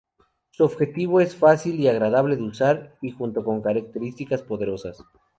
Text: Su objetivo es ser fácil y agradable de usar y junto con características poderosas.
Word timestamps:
Su 0.49 0.63
objetivo 0.63 1.21
es 1.21 1.29
ser 1.29 1.39
fácil 1.39 1.79
y 1.79 1.87
agradable 1.87 2.35
de 2.35 2.41
usar 2.41 2.97
y 3.03 3.11
junto 3.11 3.43
con 3.43 3.61
características 3.61 4.41
poderosas. 4.41 5.03